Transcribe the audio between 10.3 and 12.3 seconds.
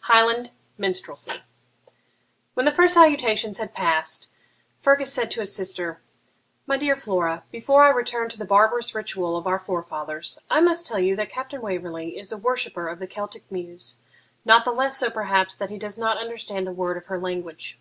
I must tell you that Captain Waverley